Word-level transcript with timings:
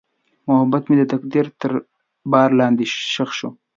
محبت 0.47 0.83
مې 0.87 0.95
د 0.99 1.03
تقدیر 1.13 1.45
تر 1.61 1.71
بار 2.31 2.49
لاندې 2.59 2.85
ښخ 3.13 3.29
شو. 3.37 3.49